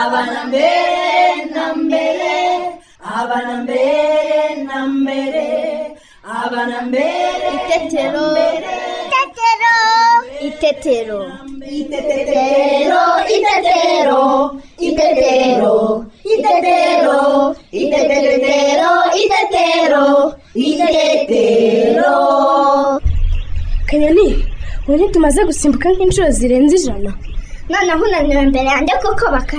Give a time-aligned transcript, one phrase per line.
[0.00, 2.34] abana mbere na mbere
[3.20, 5.46] abana mbere na mbere
[6.42, 8.26] abana mbere Itetero.
[10.48, 11.20] Itetero.
[11.78, 13.02] Itetero,
[13.36, 14.22] itetero,
[14.86, 15.76] itetero,
[16.32, 17.18] itetero,
[17.80, 18.92] itetero,
[19.22, 20.04] itetero,
[20.54, 22.14] itetero.
[23.88, 24.28] kanyoni
[24.86, 27.12] ubu ntitumaze gusimbuka nk'inshuro zirenze ijana
[27.70, 29.58] noneho unaniwe imbere yanjye kuko baka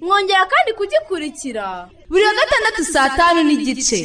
[0.00, 1.88] Mwongera kandi kugikurikira.
[2.10, 3.98] Buri wa gatandatu saa tanu n'igice.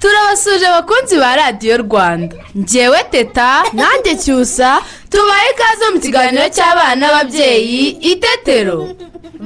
[0.00, 2.36] Turabasuje abakunzi ba radiyo rwanda.
[2.58, 8.78] Ngewe teta nanjye cyusa tubaye ikaze mu kiganiro cy'abana n'ababyeyi itetero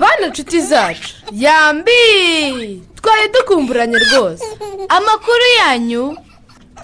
[0.00, 1.08] bana inshuti zacu.
[1.32, 2.82] Yambi!
[2.96, 4.44] Twari dukumburanye rwose.
[4.88, 6.16] Amakuru yanyu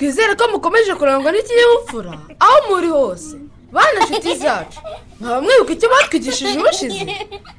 [0.02, 3.36] twizere ko mukomeje kurangwa n'ikinyabupfura aho muri hose.
[3.72, 4.78] Bana inshuti zacu.
[5.20, 7.06] Mwaba mwibuka icyo batwigishije ubushize.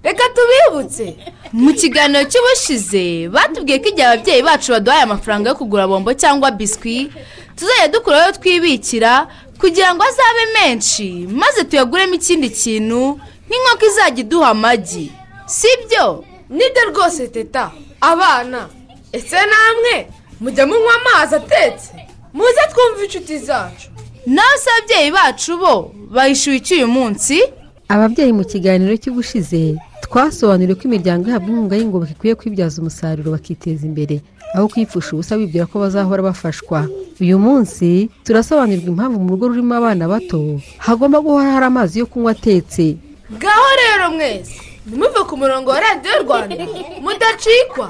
[0.03, 1.15] Reka tubibutse.
[1.53, 7.07] Mu kiganiro cy'ubushize batubwiye ko igihe ababyeyi bacu baduhaye amafaranga yo kugura bombo cyangwa biswi
[7.55, 9.27] tuzajya dukura ayo twibikira
[9.59, 15.11] kugira ngo azabe menshi maze tuyaguremo ikindi kintu nk'inkoko izajya iduha amagi.
[15.47, 17.71] Si byo ni byo rwose teta.
[18.01, 18.67] Abana
[19.15, 19.95] ese namwe?
[20.43, 21.91] Mujya munywa amazi atetse?
[22.33, 23.87] Muze twumve inshuti zacu.
[24.25, 27.35] Nawe se ababyeyi bacu bo bahishyuye iki uyu munsi?
[27.89, 29.61] Ababyeyi mu kiganiro cy'ubushize
[30.03, 34.15] twasobanuriwe ko imiryango ihabwa inkunga y'ingoboka ikwiye kwibyaza umusaruro bakiteza imbere
[34.55, 36.79] aho kwipfusha ubusa bibwira ko bazahora bafashwa.
[37.23, 40.39] Uyu munsi turasobanurirwa impamvu mu rugo rurimo abana bato
[40.85, 42.97] hagomba guhora hari amazi yo kunywa atetse.
[43.33, 44.55] Ngaho rero mwese
[44.87, 46.63] ntimuve ku murongo wa radiyo rwanda.
[47.03, 47.89] Mudacikwa.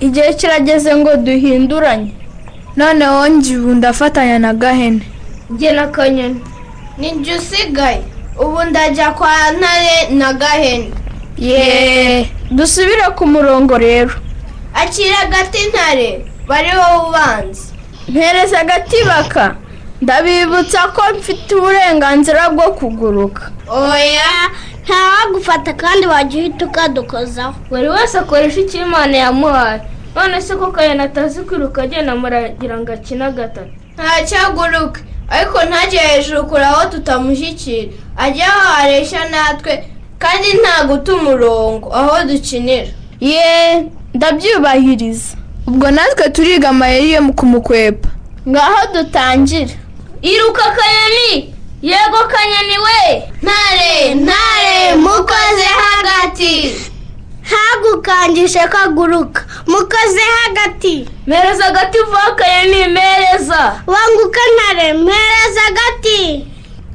[0.00, 2.12] Igihe kirageze ngo duhinduranye.
[2.76, 5.02] Noneho ubu ndafatanya na gahene.
[5.50, 6.40] Njye na kanyoni.
[6.98, 8.02] Ni njye usigaye.
[8.38, 10.90] Ubu ndajya kwa ntare na gahene.
[11.38, 14.10] Yeee dusubire ku murongo rero.
[14.74, 17.62] Akira agati ntare bari wowe ubanza
[18.08, 19.54] mpereza agati baka
[20.02, 23.50] ndabibutsa ko mfite uburenganzira bwo kuguruka.
[23.68, 24.30] Oya
[24.92, 29.80] ntawagufata kandi wajya uhita ukadukozaho buri wese akoresha icyo imana yamuhaye.
[30.16, 36.46] None se ko kayana atazi kwiruka agenda muragira ngo akine gatatu ntacyaguruke ariko ntajye hejuru
[36.46, 37.92] kure aho tutamushyikira.
[38.16, 39.84] Ajya aho hareshya natwe
[40.18, 42.88] kandi nta guta umurongo aho dukinira.
[43.20, 43.84] Ye
[44.14, 45.36] ndabyubahiriza.
[45.66, 48.08] Ubwo natwe turiga amayeri yo kumukwepa
[48.48, 49.76] ngaho dutangire
[50.22, 56.74] iruka kanyoni yego kanyoni we ntare ntare mukoze hagati
[58.28, 61.08] ntagukangishe kaguruka mukoze hagati.
[61.26, 63.80] Mpereza agati vuba kanyoni mpereza.
[63.86, 64.92] Wanguka ntare.
[64.92, 66.46] Mpereza agati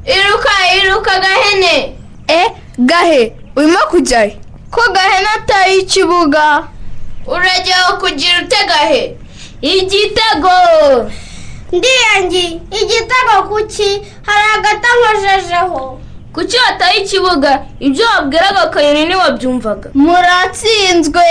[0.06, 1.96] iruka iruka gahene.
[2.28, 3.32] E gahe?
[3.56, 4.32] Urimo kujyayo
[4.70, 6.68] ko gahene ataye ikibuga?
[7.26, 9.16] Urajya kugira utegahe
[9.60, 10.50] igitego.
[11.72, 14.88] Ndiyangi igitego kuki hari agata
[16.34, 17.62] nkojejeho kuki wataye ikibuga?
[17.80, 19.90] Ibyo wabwiraga kanyoni ntiwabyumvaga.
[19.94, 21.22] Muratsinzwe.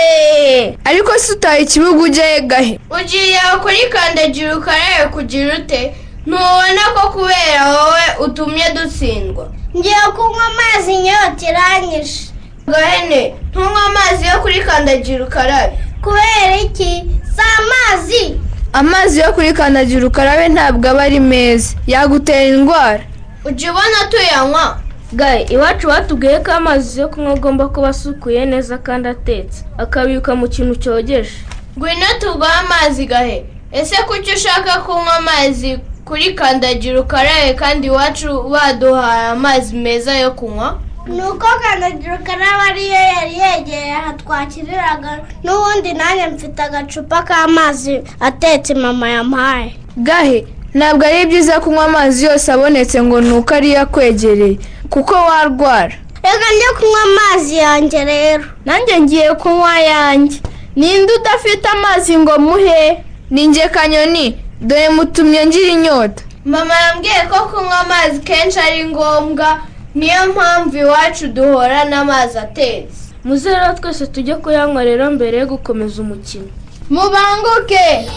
[0.84, 2.78] Ariko si utaye ikibuga ujyayo gahe?
[2.90, 5.94] Ugiye kuri kandagira ukarabe kugira ute?
[6.26, 9.48] Ntubona ko kubera wowe utumye dutsindwa.
[9.76, 12.30] Ngiye kunywa amazi inyota iranyishe
[12.66, 15.78] gahene ntunywe amazi yo kuri kandagira ukarabe.
[16.02, 17.04] Kubera iki?
[17.34, 18.40] Si amazi.
[18.72, 21.76] Amazi yo kuri kandagira ukarabe ntabwo aba ari meza.
[21.86, 23.00] Yagutera indwara.
[23.44, 24.78] Ujya ubona tuyanywa.
[25.14, 29.64] Gahe iwacu batubwiye ko amazi yo kunywa agomba kuba asukuye neza kandi atetse.
[29.78, 31.30] Akabikwa mu kintu cyogeje.
[31.78, 39.26] Ngwino tuguhe amazi gahe ese kuki ushaka kunywa amazi kuri kandagira ukarabe kandi iwacu baduhaye
[39.28, 40.78] amazi meza yo kunywa?
[41.06, 48.74] Ni uko kandagira ukarabe ariyo yari yegereye aha twakiriraga n'ubundi nanjye mfite agacupa k'amazi atetse
[48.74, 49.76] mama yampaye.
[49.96, 54.58] Gahe ntabwo ari byiza kunywa amazi yose abonetse ngo ni uko ariyo akwegereye.
[54.90, 55.94] Kuko warwara
[56.24, 60.40] reka njye kunywa amazi yanjye rero nanjye ngiye kunywa ayanjye
[60.76, 63.04] ninde udafite amazi ngo muhe.
[63.30, 64.38] Ninjye kanyoni.
[64.60, 66.22] Dore mutumye ngira inyota.
[66.44, 69.60] Mama yambwiye ko kunywa amazi kenshi ari ngombwa
[69.94, 72.98] niyo mpamvu iwacu duhora n'amazi atetse.
[73.24, 76.48] Muze rero twese tujye kuyanywa rero mbere yo gukomeza umukino.
[76.90, 78.04] Mubanguke.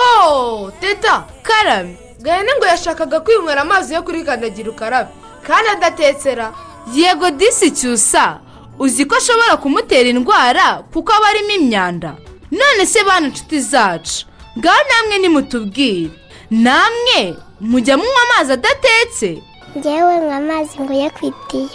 [0.00, 1.24] Oh teta.
[1.48, 5.10] Karabe gahene ngo yashakaga kwinywera amazi yo kuri kandagira ukarabe.
[5.46, 6.52] Kandi adatekera
[6.94, 8.38] yego disi cyusa
[8.78, 12.14] uzi ko ashobora kumutera indwara kuko aba arimo imyanda?
[12.50, 14.26] None se bana inshuti zacu?
[14.58, 16.10] Ngaho namwe nimutubwire.
[16.50, 19.42] Namwe mujya munywa amazi adatetse?
[19.78, 21.68] Ngewe nywa amazi ku itiyo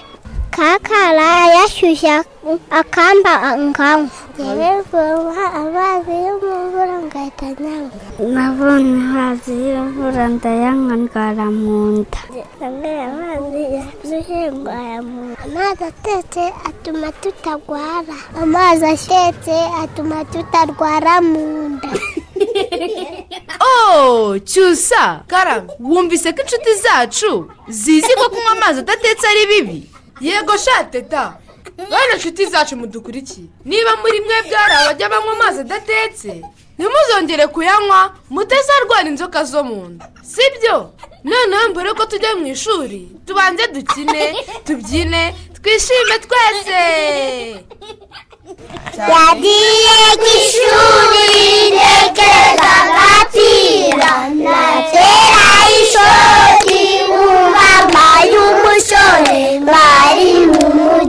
[0.55, 2.23] kakara yashyushya
[2.69, 7.89] akamba ngewe mvoma amazi y'umvura ngahita nyanywa
[8.35, 12.21] nabonye amazi y'imvura ndayanywa ndwara mu nda
[12.59, 21.69] nanyweye amazi yashyushye ndwara mu nda amazi atetse atuma tutagwara amazi atetse atuma tutarwara mu
[21.69, 21.89] nda
[23.69, 27.31] oh cyusa karabe wumvise ko inshuti zacu
[27.67, 29.79] zizi ko kunywa amazi adatetse ari bibi
[30.21, 31.37] yego sha teta.
[31.77, 36.41] Bane inshuti zacu mudukurikiye niba muri mwebwe hari abajya banywa amazi adatetse.
[36.77, 40.09] Ntimuzongere kuyanywa mutazarwara inzoka zo mu nda.
[40.21, 40.91] Sibyo?
[41.23, 43.11] Noneho mbere ko tujya mu ishuri.
[43.25, 46.83] Tubanze dukine tubyine twishime twese.
[48.97, 51.27] Yagiye ku ishuri
[51.75, 54.13] ntekereza agapira
[54.43, 55.47] natera
[55.81, 59.59] ishoti wumva mbaye umusore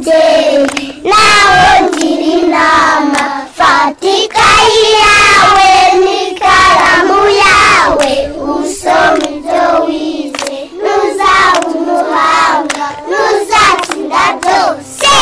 [0.05, 3.23] mbari mu mubyeyi nawe ngira inama
[3.57, 5.71] fata ikayi yawe.
[6.05, 8.13] N'ikaramu yawe
[8.53, 15.13] usome ibyo wize ntuzaba umuhanga ntuzatsinda byose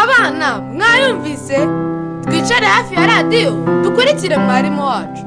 [0.00, 1.58] abana mwayumvise?
[2.24, 3.50] Twicare hafi ya radiyo
[3.82, 5.22] dukurikire mwarimu wacu.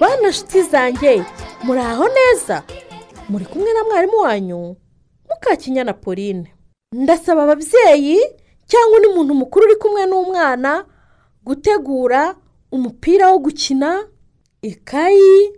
[0.00, 1.22] Bana nshuti zanjye
[1.62, 2.62] muri aho neza?
[3.28, 4.76] Muri kumwe na mwarimu wanyu.
[5.40, 6.52] Mukakinyana pauline.
[6.92, 8.20] Ndasaba ababyeyi
[8.66, 10.84] cyangwa undi muntu mukuru uri kumwe n'umwana
[11.44, 12.34] gutegura
[12.72, 14.04] umupira wo gukina
[14.62, 15.52] ikayi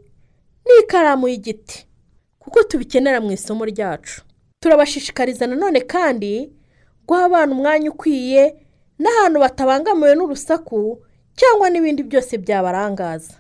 [0.66, 1.86] n'ikaramu y'igiti
[2.38, 4.22] kuko tubikenera mu isomo ryacu.
[4.60, 6.52] Turabashishikariza nanone kandi
[7.06, 8.56] guha abana umwanya ukwiye
[8.98, 11.00] n'ahantu batabangamiwe n'urusaku
[11.36, 13.34] cyangwa n'ibindi byose byabarangaza.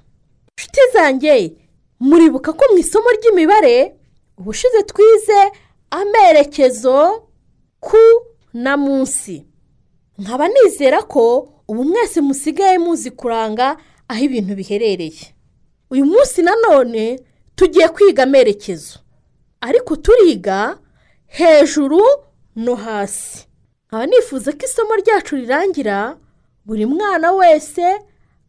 [0.58, 1.52] Inshuti zanjye
[2.00, 3.94] muribuka ko mu isomo ry'imibare
[4.38, 5.40] ubushize twize
[5.90, 7.28] amerekezo
[7.80, 7.96] ku
[8.54, 9.46] na munsi.
[10.18, 13.76] Nkaba nizera ko ubu mwese musigaye muzi kuranga
[14.08, 15.34] aho ibintu biherereye.
[15.90, 17.20] Uyu munsi nanone
[17.56, 18.98] tugiye kwiga amerekezo.
[19.60, 20.78] Ariko turiga
[21.26, 22.00] hejuru
[22.56, 23.46] no hasi.
[23.88, 26.16] Nkaba nifuza ko isomo ryacu rirangira
[26.64, 27.98] buri mwana wese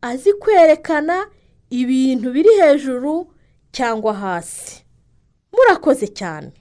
[0.02, 1.28] azi kwerekana
[1.70, 3.34] ibintu biri hejuru
[3.72, 4.84] cyangwa hasi.
[5.54, 6.52] Murakoze cyane.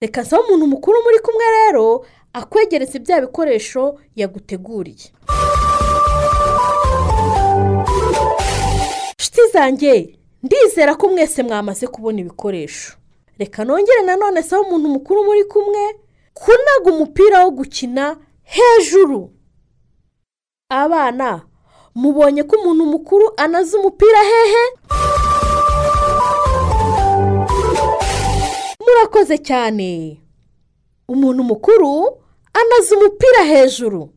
[0.00, 5.12] Reka nsaba umuntu mukuru muri kumwe rero akwegereza bya bikoresho yaguteguriye.
[9.52, 12.92] Zanjye ndizera ko mwese mwamaze kubona ibikoresho.
[13.38, 15.94] Reka nongere nanone saba umuntu mukuru muri kumwe
[16.34, 19.30] kunaga umupira wo gukina hejuru.
[20.68, 21.42] Abana
[21.94, 24.64] mubonye ko umuntu mukuru anaza umupira hehe?
[28.88, 30.20] Murakoze cyane.
[31.08, 32.20] Umuntu mukuru
[32.52, 34.10] anaza umupira hejuru.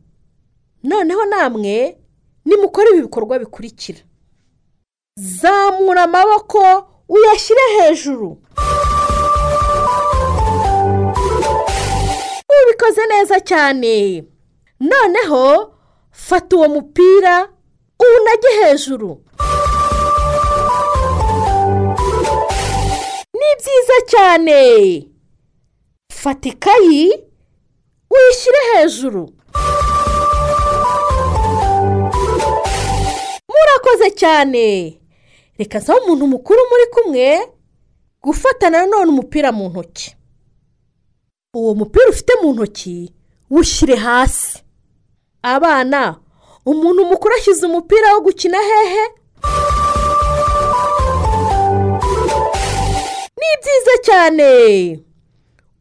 [0.82, 1.98] Noneho namwe
[2.44, 3.98] nimukore ibi bikorwa bikurikira.
[5.16, 8.38] Zamura amaboko uyashyire hejuru.
[12.62, 14.24] Ubikoze neza cyane.
[14.80, 15.74] Noneho
[16.10, 17.48] fata uwo mupira
[18.00, 19.21] uwunage hejuru.
[23.52, 25.06] Ni byiza cyane.
[26.12, 27.24] Fata ikayi
[28.10, 29.32] uyishyire hejuru.
[33.48, 34.98] Murakoze cyane.
[35.58, 37.48] Reka nsaba umuntu mukuru muri kumwe
[38.22, 40.16] gufata nanone umupira mu ntoki.
[41.54, 43.12] Uwo mupira ufite mu ntoki
[43.50, 44.62] wushyire hasi.
[45.42, 46.20] Abana
[46.66, 49.04] umuntu mukuru ashyize umupira wo gukina hehe?
[53.42, 54.50] Ni byiza cyane.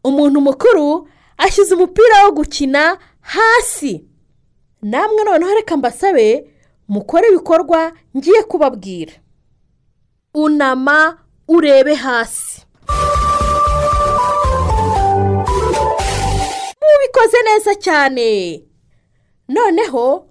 [0.03, 4.05] Umuntu mukuru ashyize umupira wo gukina hasi.
[4.81, 6.49] Namwe noneho reka mbasabe
[6.87, 9.13] mukore ibikorwa ngiye kubabwira.
[10.33, 12.65] Unama urebe hasi.
[16.81, 18.63] Mubikoze neza cyane.
[19.47, 20.27] Noneho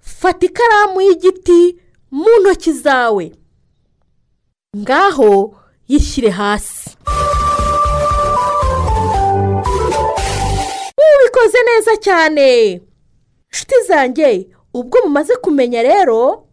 [0.00, 1.78] fata ikaramu y'igiti
[2.10, 3.32] mu ntoki zawe.
[4.76, 5.56] Ngaho
[5.88, 6.90] yishyire hasi.
[10.98, 12.72] Mubikoze neza cyane.
[13.52, 16.46] Inshuti zanjye ubwo mumaze kumenya rero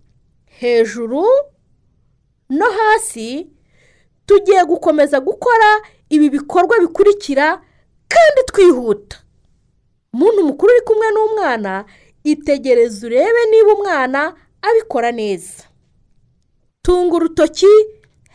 [0.45, 1.25] hejuru
[2.49, 3.47] no hasi
[4.25, 7.61] tugiye gukomeza gukora ibi bikorwa bikurikira
[8.07, 9.17] kandi twihuta.
[10.13, 11.85] Umuntu mukuru uri kumwe n'umwana
[12.23, 15.63] itegereze urebe niba umwana abikora neza.
[16.81, 17.67] Tunga urutoki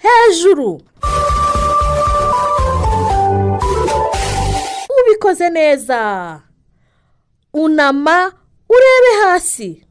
[0.03, 0.81] hejuru.
[5.01, 6.41] Ubikoze neza.
[7.53, 8.33] Unama
[8.69, 9.85] urebe hasi.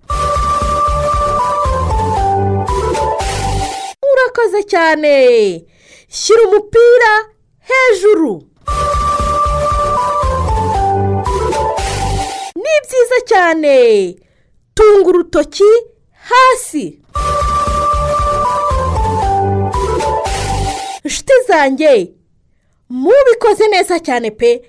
[4.14, 5.66] Urakoze cyane.
[6.10, 7.12] Shyira umupira
[7.60, 8.44] hejuru.
[12.56, 13.76] Ni byiza cyane.
[14.74, 15.72] Tunga urutoki
[16.30, 17.00] hasi.
[21.06, 22.14] Inshuti zanjye.
[22.90, 24.62] Mubikoze neza cyane pe.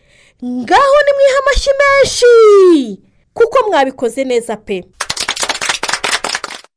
[0.45, 2.33] Ngaho nimwihe amashyi menshi.
[3.35, 4.85] Kuko mwabikoze neza pe.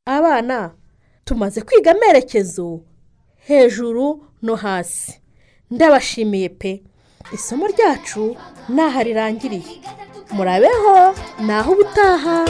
[0.05, 0.71] Abana
[1.25, 2.79] tumaze kwiga amerekezo.
[3.47, 5.19] Hejuru no hasi.
[5.71, 6.83] Ndabashimiye pe.
[7.33, 8.35] Isomo ryacu
[8.69, 9.81] ntaho rirangiriye.
[10.31, 11.15] Murabeho
[11.47, 12.45] naho ubutaha.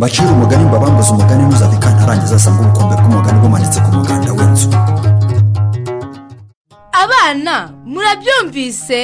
[0.00, 4.68] Mbacire umugani mbabambuze umugani ntuzave kantarangiza asanga ubukombe bw'umugani bumanitse ku muganda w'inzu.
[7.02, 7.54] Abana
[7.92, 9.00] murabyumvise?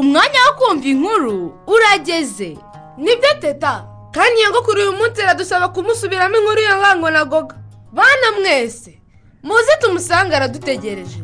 [0.00, 1.36] Umwanya wo kumva inkuru
[1.74, 2.50] urageze.
[2.96, 3.84] Nibyo teta.
[4.14, 7.54] Kandi nyogokuru uyu munsi iradusaba kumusubiramo inkuru ya ngango na goga
[7.92, 8.92] bana mwese
[9.42, 11.20] muze tumusange aradutegereje.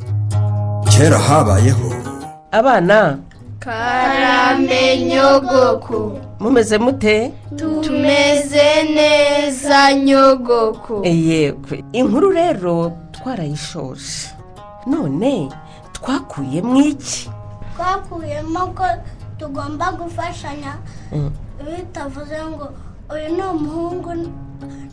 [0.92, 1.88] Kera habayeho
[2.52, 3.18] abana.
[3.64, 7.32] Karame nyogoko mumeze mute?
[7.56, 11.76] Tumeze neza nyogoko yego.
[11.92, 14.30] Inkuru rero twarayishoje
[14.86, 15.48] none
[15.92, 17.30] twakuyemo iki?
[17.76, 18.84] Twakuyemo ko
[19.38, 20.76] tugomba gufashanya.
[21.64, 22.68] Bitavuze ngo
[23.14, 24.10] uyu ni umuhungu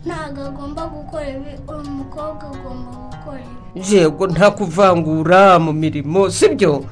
[0.05, 3.39] ntabwo agomba gukora ibi uyu mukobwa agomba gukora
[3.75, 3.95] ibi.
[3.95, 6.83] Yego nta kuvangura mu mirimo sibyo?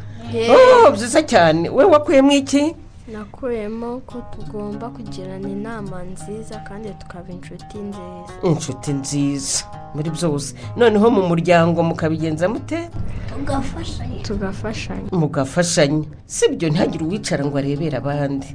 [0.51, 1.70] Oh byiza cyane.
[1.70, 2.75] We wakuyemo iki?
[3.12, 8.34] Nakuyemo ko tugomba kugirana inama nziza kandi tukaba inshuti nziza.
[8.44, 9.63] Inshuti nziza.
[9.96, 10.56] Muri byose.
[10.77, 12.89] Noneho mu muryango mukabigenza mute?
[13.30, 18.50] Tugafashanya tugafashanya mugafashanya sibyo ntihagire uwicara ngo arebere abandi.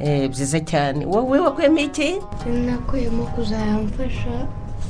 [0.00, 1.06] Eh, byiza cyane.
[1.06, 2.18] Wowe wakuyemo iki?
[2.66, 4.34] Nakuyemo kuzayamfasha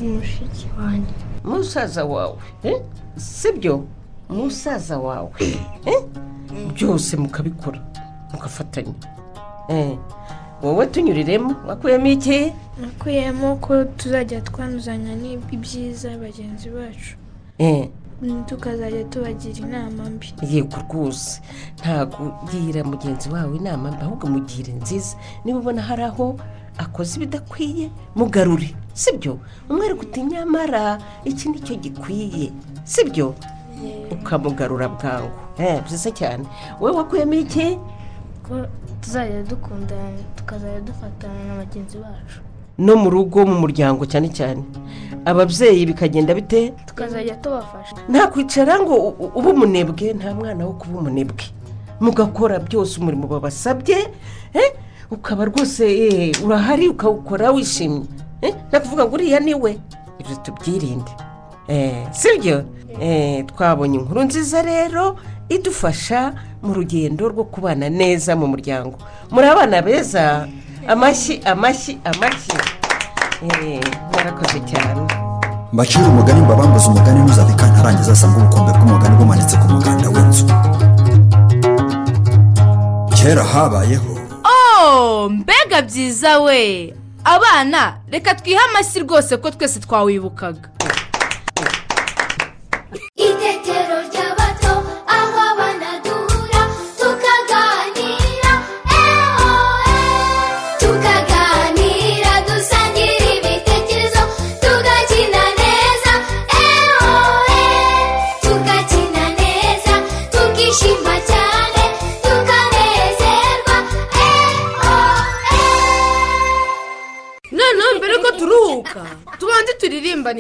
[0.01, 1.15] umushiki wanjye.
[1.45, 2.37] Musaza wawe.
[2.65, 2.81] Eh?
[3.17, 3.85] sibyo
[4.29, 5.31] musaza wawe.
[5.87, 6.01] Eh?
[6.75, 7.81] byose mukabikora.
[8.35, 8.95] Mugafatanya
[9.69, 9.97] Eh,
[10.63, 12.53] wowe tunyuriremo wakuyemo iki?
[12.81, 17.17] Nakuyemo ko tuzajya twanduzanya n'ibyiza bagenzi bacu.
[17.59, 17.89] Eh,
[18.47, 20.35] tukazajya tubagira inama mbi.
[20.43, 21.41] Yego rwose.
[21.81, 25.17] Ntabwo ugirira mugenzi wawe inama mbi ahubwo mugire nziza.
[25.45, 26.37] Niba ubona hari aho
[26.79, 29.39] akoze ibidakwiye mugarure sibyo?
[29.71, 32.53] Umwereke uti nyamara iki ni cyo gikwiye
[32.85, 33.35] sibyo?
[34.13, 35.31] Ukamugarura bwangu.
[35.59, 36.45] Eh, byiza cyane.
[36.81, 37.79] Wowe wakuyemo iki?
[38.49, 38.67] Ko
[39.01, 42.41] tuzajya dukundana tukazajya dufatana na bagenzi bacu.
[42.79, 44.63] No mu rugo mu muryango cyane cyane.
[45.25, 46.73] Ababyeyi bikagenda bite?
[46.87, 47.97] Tukazajya tubafasha.
[48.09, 48.95] Nta kwicara ngo
[49.35, 51.45] ube umunebwe nta mwana wo kuba umunebwe
[52.01, 53.97] mugakora byose umurimo babasabye
[54.55, 54.71] eh,
[55.11, 58.05] ukaba rwose eh, urahari ukawukora wishimye.
[58.43, 59.79] Eh, nta kuvuga ngo uriya ni we.
[60.19, 61.13] Ibyo tubyirinde.
[61.69, 62.65] Eh, sibyo
[63.01, 65.17] Eh, twabonye inkuru nziza rero.
[65.49, 66.33] Idufasha
[66.63, 68.99] mu rugendo rwo kubana neza mu muryango.
[69.31, 70.49] Muri abana beza
[70.89, 72.59] amashyi amashyi amashyi.
[73.45, 73.81] Eh,
[74.13, 75.01] mwarakoze cyane.
[75.73, 80.47] Mbacire umugani mbabambuze umugani ntuzave kantarangiza asanga ubukombe bw'umugani bumanitse ku muganda w'inzu.
[83.17, 84.15] Kera habayeho.
[84.45, 86.95] Oh mbega byiza we!
[87.25, 90.69] Abana reka twihe amashyi rwose ko twese twawibukaga.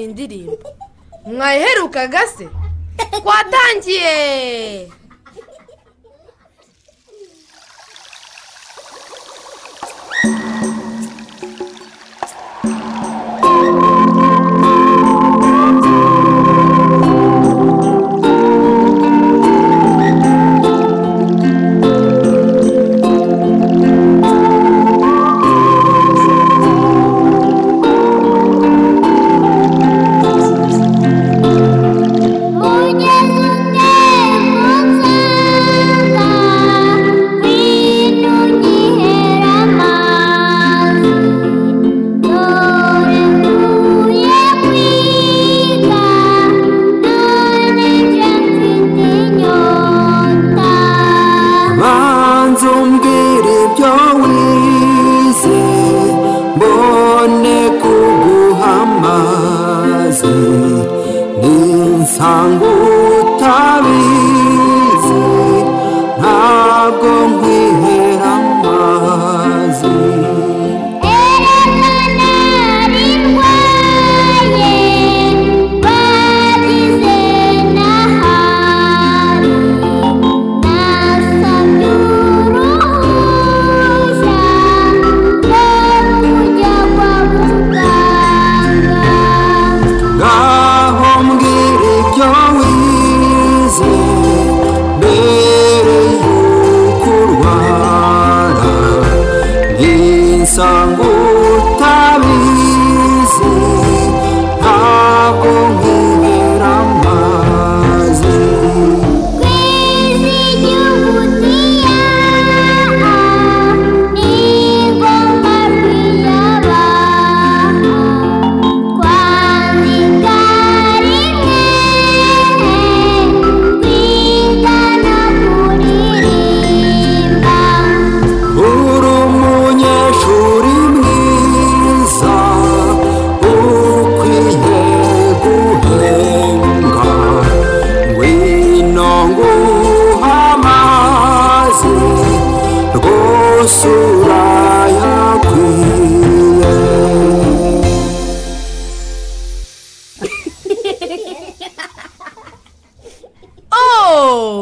[0.05, 0.59] Indirimbo.
[1.27, 2.49] Mwayiherukaga se?
[3.21, 4.89] Twatangiye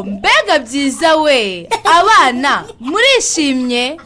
[0.03, 1.69] mbega byiza we.
[1.97, 3.97] Abana murishimye?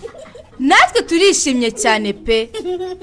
[0.60, 2.50] Natwe turishimye cyane pe.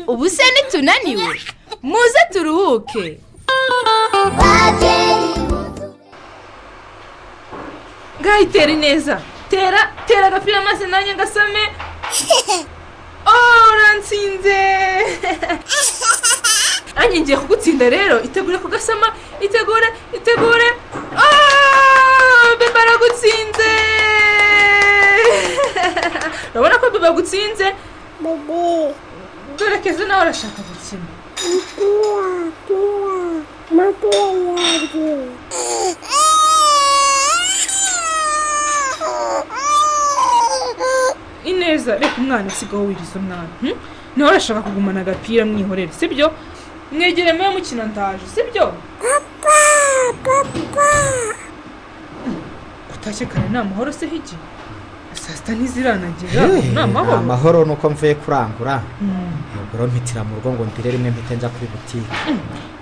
[0.07, 1.41] Ubu se nitunaniwe?
[1.83, 3.21] Muze turuhuke.
[8.21, 9.21] Ngaho tera neza
[9.51, 11.63] tera tera agapira maze nanjye ngasame
[13.27, 14.59] oh uransinze
[16.97, 18.23] anjye ngiye kugutsinda rero.
[18.23, 19.07] Itegure kugasama
[19.41, 20.69] itegure itegure.
[21.17, 21.44] Ah
[22.61, 23.71] bebe aragutsinze
[26.55, 27.67] urabona ko bebe agutsinze
[29.59, 31.09] dore keza nawe arashaka gukina
[41.45, 43.77] ineza reka umwana sigaho wiriza umwana hmm?
[44.17, 46.31] nawe arashaka kugumana agapira mwihorere sibyo?
[46.93, 48.73] Mwegere mube mukina ndaje sibyo
[53.05, 54.37] utashye kare ni amahoro se higi
[55.15, 59.69] saa sita ntiziranagera ni amahoro amahoro nuko mvuye kurangura Mm.
[59.73, 62.17] ubwo mpitira mu rugo ngo ndire rimwe mpite njya kuri butike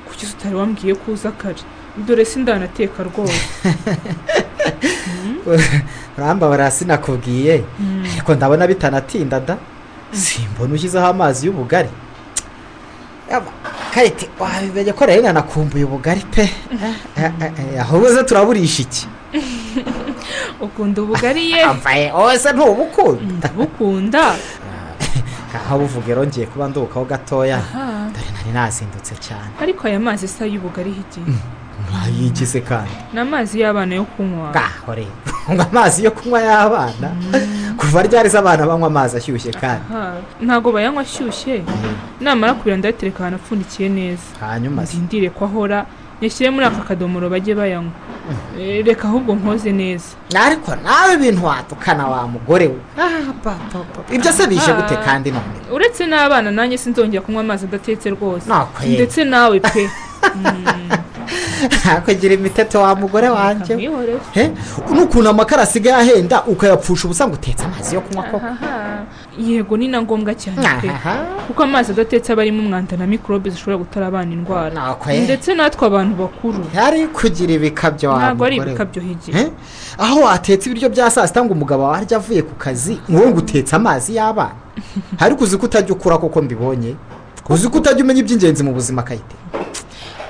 [0.07, 1.63] kuki utari wambwiye ko uza kare
[2.07, 3.43] dore si ndanateka rwose
[6.19, 7.65] urambabarira sinakubwiye
[8.13, 9.57] ariko ndabona bitanatinda da
[10.13, 11.89] simbona ushyizeho amazi y'ubugari
[13.31, 13.51] Yaba,
[13.95, 16.45] kayite wabimenye ko rero nanakumbuye ubugari pe
[17.81, 19.07] ahubwo se turaburisha iki
[20.63, 24.25] ukunda ubugari ye ambaye wese ntubukunda ndabukunda
[25.67, 27.57] aho buvuga rero ngiye kuba ndukaho gatoya.
[27.59, 28.09] Aha.
[28.15, 29.53] dore nari nazindutse cyane.
[29.61, 31.21] Ariko aya mazi sa y'ubugari higi
[31.91, 32.91] mwayigize kandi.
[33.13, 34.51] Ni amazi y'abana yo kunywa.
[34.51, 35.13] Ngaho rero
[35.53, 37.09] ngo amazi yo kunywa y'abana.
[37.77, 39.85] Kuva ryari se abana banywa amazi ashyushye kandi?
[39.93, 41.63] Aha, ntabwo bayanywa ashyushye.
[42.21, 44.23] Namara kubira ndayatereka ahantu apfundikiye neza.
[44.41, 44.97] Hanyuma se.
[44.97, 45.87] Ndindire ko ahora
[46.23, 47.93] yashyire muri aka kadomoro bajye bayanywa.
[48.59, 50.15] Eh, reka ahubwo nkoze neza.
[50.47, 52.79] Ariko nawe ibintu watukana wa mugore we.
[52.99, 55.45] Ah, ibyo se bije gute kandi none?
[55.73, 58.47] Uretse n'abana nanjye sinzongera kunywa amazi adatetse rwose.
[58.87, 59.91] Ndetse nawe pe.
[60.23, 60.91] Mm.
[62.05, 63.91] kugira imiteto wa mugore wanjye
[64.95, 68.47] n'ukuntu amakara asigaye ahenda ukayapfusha ubusa ngo utetse amazi yo kunywa koko.
[69.39, 70.91] Yego ni na ngombwa cyane pe.
[71.47, 74.97] Kuko amazi adatetse aba arimo umwanda na mikorobe zishobora gutera abana indwara.
[75.25, 76.65] Ndetse natwe abantu bakuru.
[76.75, 79.33] Yari kugira ibikabyo ntabwo ari ibikabyo higi.
[79.33, 79.51] He?
[79.99, 83.39] aho watetse ibiryo bya saa sita ngo umugabo wawe arya avuye ku kazi wowe ngo
[83.39, 84.55] utetse amazi y'abana.
[85.25, 86.95] Ariko uzi ko utajya ukura kuko mbibonye?
[87.49, 89.37] Uzi ko utajya umenya iby'ingenzi mu buzima kayite?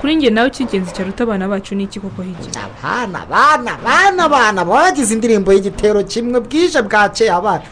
[0.01, 2.51] Kuri njye nawe icy'ingenzi cyaruta abana bacu ni iki koko higi?
[2.59, 7.63] Abana abana abana abana bagize indirimbo y'igitero kimwe bwije bwakeye abana.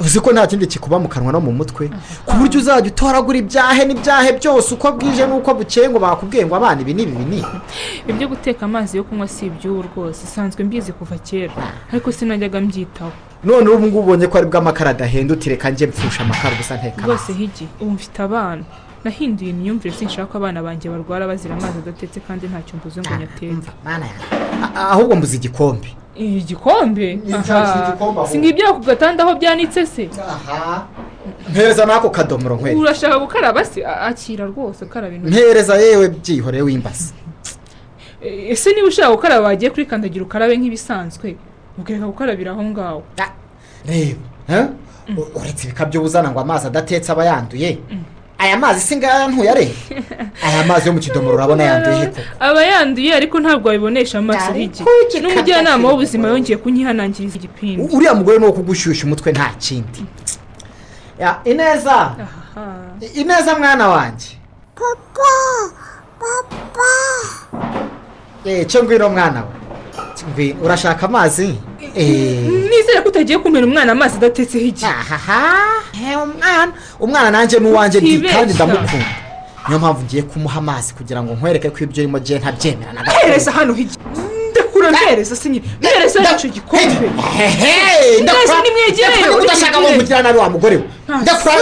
[0.00, 1.90] Uzi ko nta kindi kikuba mu kanwa no mu mutwe?
[2.26, 6.80] Ku buryo uzajya utoragura ibyahe n'ibyahe byose uko bwije n'uko bukeye ngo bakubwiye ngo abana
[6.80, 7.42] ibi n'ibi ni
[8.08, 10.20] ibyo guteka amazi yo kunywa si iby'ubu rwose.
[10.24, 11.52] Isanzwe mbizi kuva kera.
[11.92, 13.12] Ariko sinajyaga mbyitaho.
[13.44, 16.76] None ubu ngubu ubonye ko ari bwo amakara adahenda uti reka njye mpfusha amakara gusa
[16.76, 18.62] nteka rwose higi ubu mfite abana.
[19.04, 23.70] Nahinduye imyumvire sinshaka ko abana banjye barwara bazira amazi adatetse kandi ntacyo mbuze ngo nyatetse
[24.74, 25.88] ahubwo mbuze igikombe.
[26.18, 27.18] Igikombe?
[27.48, 28.26] Ahubwo.
[28.26, 30.08] si ngibyo ku gatanda aho byanitse se?
[31.50, 33.84] Mpereza n'ako kadomoro nkwereke urashaka gukaraba se?
[33.86, 35.30] Akira rwose karaba intoki.
[35.32, 37.14] Mpereza yewe byihoreye w'imbasi
[38.22, 41.36] E, ese niba ushaka gukaraba wagiye kuri kandagira ukarabe nk'ibisanzwe?
[41.78, 43.02] Ukareka gukarabira aho ngaho.
[43.86, 44.18] Reba
[44.50, 44.66] eh?
[45.16, 47.78] U- uretse ibikabyo uzana ngo amazi adatetse aba yanduye.
[48.38, 49.72] Aya mazi si ngaya ntuyareba
[50.46, 52.20] aya mazi yo mu kidomoro urabona yanduye koko?
[52.40, 54.82] aba yanduye ariko ntabwo wabibonesha amaso higi.
[55.20, 60.02] n'umujyanama w'ubuzima yongeye kunyihanangiriza igipindi uriya mugore ni uwo kugushyushya umutwe nta kindi.
[61.18, 62.14] Ya, ineza.
[63.14, 64.28] Ineza mwana wanjye.
[68.44, 69.42] Eh, cyo ngwino mwana
[70.38, 70.56] we.
[70.62, 71.58] Urashaka amazi?
[71.98, 74.84] Nizere ko utagiye kumena umwana amazi adatetse higi
[76.24, 79.06] umwana umwana nanjye n'uwanjye ndi kandi ndamukunda
[79.68, 83.18] niyo mpamvu ngiye kumuha amazi kugira ngo nkwereke ko ibyo urimo gihe ntabyemera na gato
[83.26, 83.96] hereza hano higi
[84.50, 87.10] ndakura mpereza sinyine mpereza icyo gikombe
[88.62, 90.82] nimwegereyo ndakura udashaka ngo mugira nabi wa mugore we
[91.22, 91.54] ndakura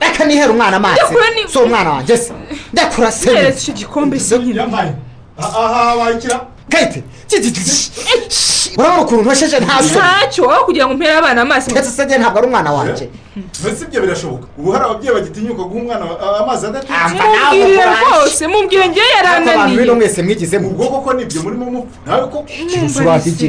[0.00, 1.00] reka nihere umwana amazi.
[1.00, 2.32] Ndakura ni- si umwana wanjye se
[2.72, 4.62] ndakura se mpereza icyo gikombe sinyine
[5.38, 6.40] aha wakira
[6.70, 7.02] kayite
[8.76, 12.18] urabona ukuntu ntoshyeje nta soni ntacyo aho kugira ngo mpere abana amazi ndetse se njye
[12.18, 13.08] ntabwo ari umwana wanjye
[13.60, 18.88] mbese ibyo birashoboka ubu hari ababyeyi bagitinyuka guha umwana wa- amazi adatetse mubwirire rwose mubwire
[18.88, 22.38] ngewe abantu yarananiye bino mwese mwigize mu ubwo koko ni byo murimo mupfa nawe ko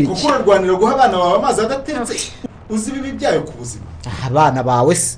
[0.08, 2.15] kuko urarwanira guha abana bawe amazi adatetse
[2.69, 3.86] uzi ibibi byayo ku buzima
[4.28, 5.17] abana bawe se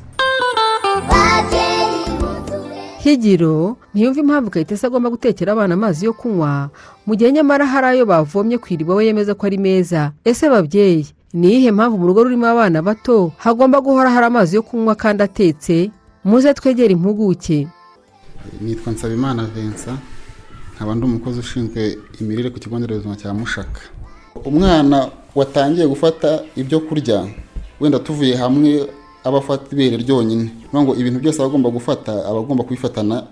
[3.10, 6.70] higiro ntiyumva impamvu kayitesi agomba gutekera abana amazi yo kunywa
[7.06, 10.12] mu gihe nyamara hari ayo bavomye ku iriba we yemeza ko ari meza.
[10.26, 14.62] Ese babyeyi ni iyihe mpamvu mu rugo rurimo abana bato hagomba guhora hari amazi yo
[14.62, 15.91] kunywa kandi atetse?
[16.26, 17.67] Muze twegere impuguke.
[18.62, 20.00] Nitwa nsabimana vincent
[20.76, 23.82] nkaba ndi umukozi ushinzwe imirire ku kigo nderabuzima cya mushaka.
[24.46, 27.26] Umwana watangiye gufata ibyo kurya
[27.80, 28.88] wenda tuvuye hamwe
[29.28, 33.24] aba afata ibere ryonyine ngo ibintu byose aba agomba gufata aba agomba kubifatana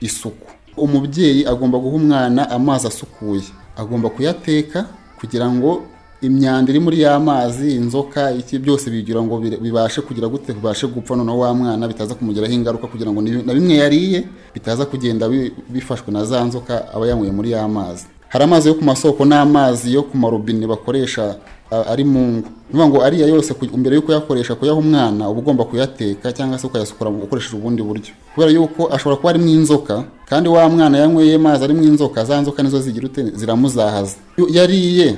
[0.00, 0.46] isuku.
[0.76, 3.42] Umubyeyi agomba guha umwana amazi asukuye.
[3.76, 4.86] Agomba kuyateka
[5.20, 5.82] kugira ngo
[6.22, 11.16] imyanda iri muri ya mazi inzoka iki byose bigira ngo bibashe kugira gute bibashe gupfa.
[11.16, 16.12] Noneho wa mwana bitaza kumugiraho ingaruka kugira ngo na bimwe yariye bitaza kugenda bi- bifashwe
[16.12, 18.06] na za nzoka aba yanyweye muri ya mazi.
[18.28, 21.36] Hari amazi yo ku masoko n'amazi yo ku marobine bakoresha
[21.70, 25.64] ari mu ngo ni ukuvuga ngo ariya yose mbere yo kuyakoresha kuyaha umwana uba ugomba
[25.64, 28.12] kuyateka cyangwa se ukayasukura ukoresheje ubundi buryo.
[28.34, 32.62] Kubera yuko ashobora kuba arimo inzoka kandi wa mwana yanyweye amazi arimo inzoka za nzoka
[32.62, 34.16] nizo zigira ziramuzahaza.
[34.50, 35.16] Yariye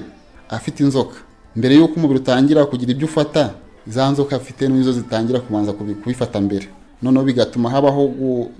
[0.48, 1.16] afite inzoka.
[1.56, 3.50] Mbere y'uko umubiri utangira kugira ibyo ufata
[3.86, 6.68] za nzoka afite nizo zitangira kubanza kubi- kubifata mbere.
[7.02, 8.12] Noneho bigatuma habaho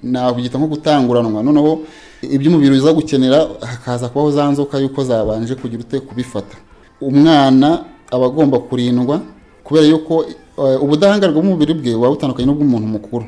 [0.03, 1.42] nabyita nko gutanguranwa.
[1.42, 1.81] Noneho
[2.22, 6.57] ibyo umubiri uza gukenera hakaza kubaho za nzoka yuko zabanje kugira ute kubifata.
[7.01, 9.21] Umwana aba agomba kurindwa
[9.65, 10.25] kubera yuko
[10.59, 13.25] eh, ubudahangarwa bw'umubiri bwe buba butandukanye n'ubw'umuntu mukuru.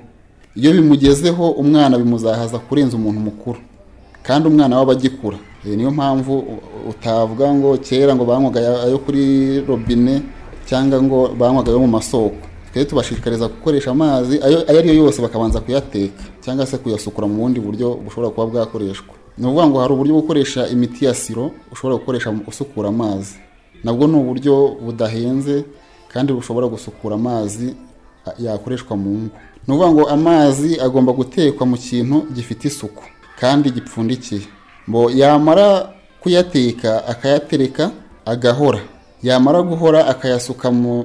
[0.57, 3.59] Iyo bimugezeho umwana bimuzahaza kurenza umuntu mukuru.
[4.23, 6.45] Kandi umwana we aba agikura Eh, niyo mpamvu
[6.91, 10.23] utavuga ngo kera ngo banywaga ayo kuri robine
[10.67, 12.39] cyangwa ngo banywaga ayo mu masoko.
[12.71, 17.59] Twari tubashishikariza gukoresha amazi ayo ari yo yose bakabanza kuyateka cyangwa se kuyasukura mu bundi
[17.61, 19.15] buryo bushobora kuba bwakoreshwa.
[19.39, 23.35] Ni ukuvuga ngo hari uburyo bwo gukoresha imiti ya siro ushobora gukoresha usukura amazi.
[23.85, 25.65] Nabwo ni uburyo budahenze
[26.13, 27.75] kandi bushobora gusukura amazi
[28.39, 29.31] yakoreshwa mu ngo.
[29.67, 33.03] Ni ukuvuga ngo amazi agomba gutekwa mu kintu gifite isuku
[33.41, 34.41] kandi gipfundikiye.
[34.91, 35.89] Ngo yamara
[36.21, 37.91] kuyateka akayatereka
[38.27, 38.81] agahora.
[39.23, 41.05] Yamara guhora akayasuka mu,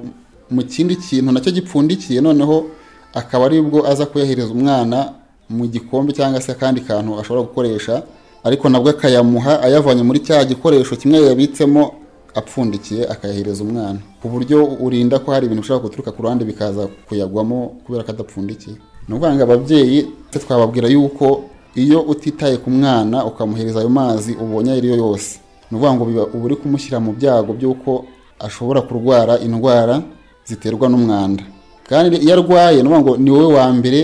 [0.69, 2.65] kindi kintu na cyo gipfundikiye noneho
[3.13, 5.13] akaba ari bwo aza kuyahereza umwana
[5.49, 8.03] mu gikombe cyangwa se akandi kantu ashobora gukoresha
[8.43, 11.93] ariko nabwo akayamuha ayavanye muri cya gikoresho kimwe yabitsemo
[12.35, 13.99] apfundikiye akayahereza umwana.
[14.21, 18.75] Ku buryo urinda ko hari ibintu bishobora guturuka ku ruhande bikaza kuyagwamo kubera ko adapfundikiye.
[19.07, 21.43] Ni ukuvuga ngo ababyeyi twababwira yuko
[21.75, 25.39] iyo utitaye ku mwana ukamuhereza ayo mazi ubonye ayo ariyo yose.
[25.71, 28.05] Ni ukuvuga ngo uba uri kumushyira mu byago by'uko
[28.39, 30.01] ashobora kurwara indwara
[30.45, 31.43] ziterwa n'umwanda.
[31.89, 33.99] Kandi iyo arwaye ni ngo ni wowe wa mbere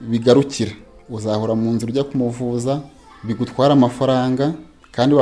[0.00, 0.72] bigarukira.
[1.10, 2.80] Uzahora mu nzira ujya kumuvuza
[3.24, 4.52] bigutwara amafaranga
[4.92, 5.14] kandi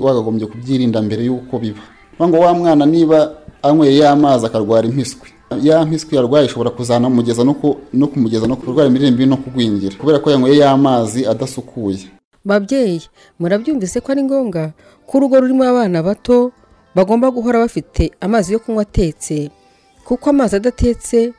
[0.00, 1.80] wagagombye kubyirinda mbere y'uko biba.
[2.22, 5.28] Ngo wa mwana niba anyweye ya mazi akarwara impiswi.
[5.62, 9.96] Ya mpiswi yarwaye ishobora kuzanamugeza no ku- no kumugeza no kurwara imirire mibi no kugwingira
[9.96, 11.98] kubera ko yanyweye ya mazi adasukuye.
[12.44, 13.02] Babyeyi
[13.38, 14.72] murabyumvise ko ari ngombwa
[15.06, 16.52] ko urugo rurimo abana bato
[16.94, 19.50] bagomba guhora bafite amazi yo kunywa atetse
[20.04, 21.32] kuko amazi adatetse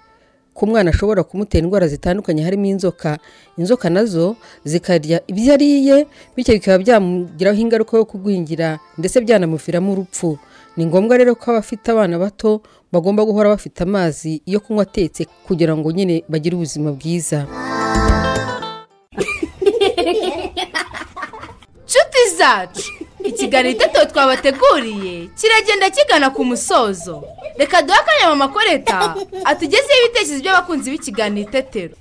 [0.56, 3.20] ku mwana ashobora kumutera indwara zitandukanye harimo inzoka.
[3.60, 10.40] Inzoka na zo zikarya ibyo ariye bityo bikaba byamugiraho ingaruka yo kugwingira ndetse byanamuviramo urupfu.
[10.78, 15.76] Ni ngombwa rero ko abafite abana bato bagomba guhora bafite amazi yo kunywa atetse kugira
[15.78, 17.48] ngo nyine bagire ubuzima bwiza.
[21.86, 22.92] Nshuti zacu.
[23.28, 25.30] Ikiganiro iteto twabateguriye.
[25.40, 27.24] Kiragenda kigana ku musozo.
[27.58, 31.94] Reka duhe akanya mama koreta atugezeho ibitekerezo by'abakunzi b'ikiganiro itetero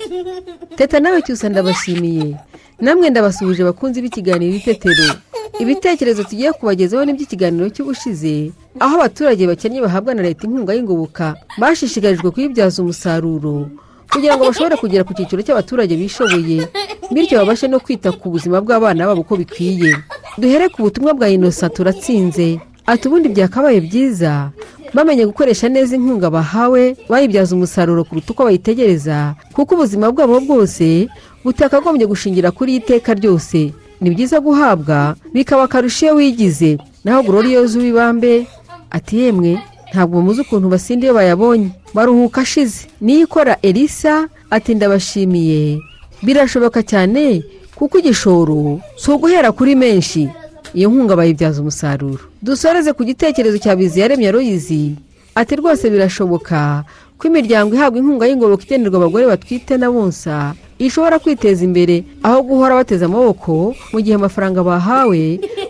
[0.76, 2.36] teta nawe cyusa ndabashimiye.
[2.80, 5.14] Namwe ndabasuhuje abakunzi b'ikiganiro itetero
[5.58, 12.82] ibitekerezo tugiye kubagezaho n'iby'ikiganiro cy'ubushize aho abaturage bakennye bahabwa na leta inkunga y'ingoboka bashishikarijwe kuyibyaza
[12.82, 13.70] umusaruro.
[14.12, 16.68] Kugira ngo bashobore kugera ku cyiciro cy'abaturage bishoboye
[17.12, 19.96] bityo babashe no kwita ku buzima bw'abana babo uko bikwiye.
[20.38, 22.58] Duhere ku butumwa bwa inosa turatsinze.
[22.86, 24.50] Ati ubundi byakabaye byiza
[24.94, 31.08] bamenye gukoresha neza inkunga bahawe bayibyaza umusaruro kuruta uko bayitegereza kuko ubuzima bwabo bwose
[31.44, 33.72] butakagombye gushingira kuri iyi teka ryose.
[34.00, 36.78] Ni byiza guhabwa bikaba akarusho iyo wigize.
[37.04, 38.46] Naho gororiyozi w'ibambe.
[38.90, 39.58] Ati yemwe.
[39.94, 41.70] Ntabwo muzi ukuntu basinda iyo bayabonye.
[41.94, 42.90] Baruhuka ashize.
[43.00, 45.78] Niyo ikora elisa ati ndabashimiye.
[46.22, 47.42] Birashoboka cyane
[47.78, 50.26] kuko igishoro si uguhera kuri menshi.
[50.74, 52.18] Iyo nkunga bayibyaza umusaruro.
[52.42, 54.98] Dusoreze ku gitekerezo cya biziyaremye royizi
[55.34, 56.82] ati rwose birashoboka
[57.18, 60.54] ko imiryango ihabwa inkunga y'ingoboka igenerwa abagore batwite na bonsa.
[60.78, 65.22] Ishobora kwiteza imbere aho guhora bateze amaboko mu gihe amafaranga bahawe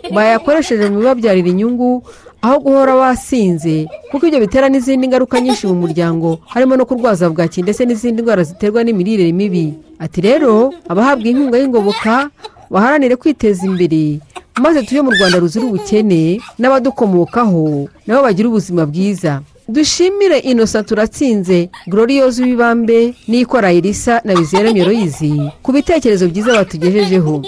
[0.09, 2.01] bayakoresheje mu bibabyarira inyungu
[2.45, 7.63] aho guhora basinze kuko ibyo bitera n'izindi ngaruka nyinshi mu muryango harimo no kurwaza bwaki
[7.65, 9.75] ndetse n'izindi ndwara ziterwa n'imirire mibi.
[9.99, 12.29] Ati rero abahabwa inkunga y'ingoboka
[12.71, 14.21] baharanire kwiteza imbere
[14.61, 19.41] maze tuye mu rwanda ruzira ubukene n'abadukomokaho nabo bagira ubuzima bwiza.
[19.69, 27.41] Dushimire inosa turatsinze gloriose w'ibambe n'ikora irisa na bizera royizi ku bitekerezo byiza batugejejeho.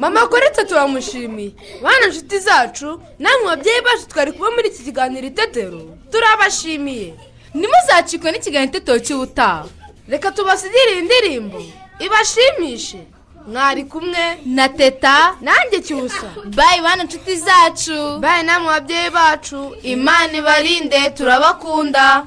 [0.00, 1.50] Mama koretse turamushimiye
[1.82, 5.80] bana nshuti zacu namwe babyeyi bacu twari kuba muri iki kiganiro itetero.
[6.12, 7.08] Turabashimiye
[7.54, 9.64] ntimuzacikwe n'ikiganiro itetero cy'ubutaha.
[10.08, 11.60] Reka tubasigire iyi ndirimbo.
[12.04, 13.00] Ibashimishe.
[13.46, 18.18] Mwari kumwe na teta nanjye cyusa bayi bana nshuti zacu.
[18.20, 19.76] Bayi namwe babyeyi bacu.
[19.82, 22.26] Imana ibarinde turabakunda.